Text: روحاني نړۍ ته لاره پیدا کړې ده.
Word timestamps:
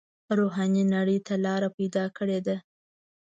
روحاني 0.37 0.83
نړۍ 0.95 1.17
ته 1.27 1.33
لاره 1.45 1.69
پیدا 1.77 2.05
کړې 2.17 2.39
ده. 2.47 2.57